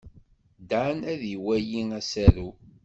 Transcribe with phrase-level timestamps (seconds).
[0.69, 2.49] Dan ad iwali asaru.